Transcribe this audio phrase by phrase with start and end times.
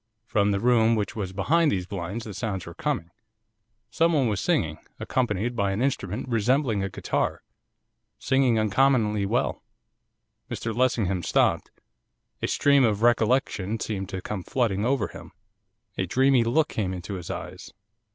[0.25, 3.11] From the room which was behind these blinds the sounds were coming.
[3.91, 7.43] Someone was singing, accompanied by an instrument resembling a guitar,
[8.17, 9.61] singing uncommonly well.'
[10.49, 11.69] Mr Lessingham stopped.
[12.41, 15.33] A stream of recollection seemed to come flooding over him.
[15.99, 17.71] A dreamy look came into his eyes.